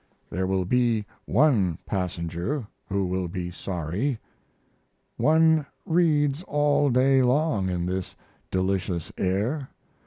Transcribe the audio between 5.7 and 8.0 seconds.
reads all day long in